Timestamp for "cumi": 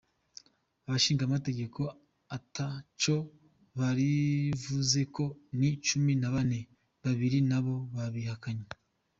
5.85-6.13